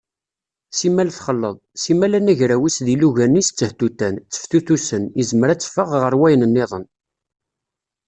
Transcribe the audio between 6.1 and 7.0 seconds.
wayen-nniḍen.